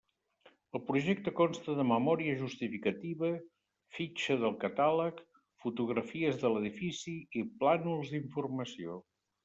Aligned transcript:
El 0.77 0.81
projecte 0.85 1.33
consta 1.39 1.75
de 1.79 1.85
memòria 1.89 2.37
justificativa, 2.39 3.31
fitxa 3.99 4.39
del 4.47 4.59
catàleg, 4.67 5.23
fotografies 5.67 6.45
de 6.45 6.55
l'edifici 6.57 7.19
i 7.45 7.49
plànols 7.63 8.15
d'informació. 8.17 9.03